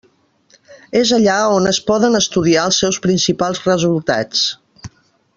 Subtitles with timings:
[0.99, 4.43] És allà on es poden estudiar els seus principals resultats.